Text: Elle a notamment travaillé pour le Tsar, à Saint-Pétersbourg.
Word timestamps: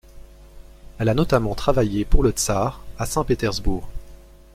Elle 0.97 1.09
a 1.09 1.13
notamment 1.13 1.53
travaillé 1.53 2.05
pour 2.05 2.23
le 2.23 2.31
Tsar, 2.31 2.83
à 2.97 3.05
Saint-Pétersbourg. 3.05 3.87